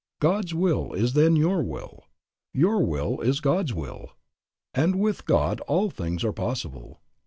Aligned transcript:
God's 0.19 0.55
will 0.55 0.93
is 0.93 1.13
then 1.13 1.35
your 1.35 1.61
will; 1.61 2.05
your 2.55 2.83
will 2.83 3.19
is 3.21 3.39
God's 3.39 3.71
will, 3.71 4.13
and 4.73 4.99
"with 4.99 5.27
God 5.27 5.59
all 5.67 5.91
things 5.91 6.23
are 6.23 6.33
possible." 6.33 7.01